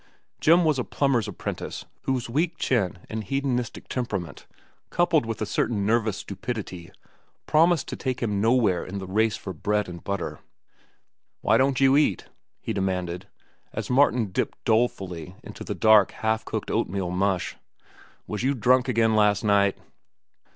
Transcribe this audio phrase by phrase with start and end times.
[0.39, 4.47] Jim was a plumber's apprentice whose weak chin and hedonistic temperament,
[4.89, 6.91] coupled with a certain nervous stupidity,
[7.45, 10.39] promised to take him nowhere in the race for bread and butter.
[11.41, 12.25] "Why don't you eat?"
[12.59, 13.27] he demanded,
[13.73, 17.55] as Martin dipped dolefully into the cold, half cooked oatmeal mush.
[18.25, 19.77] "Was you drunk again last night?"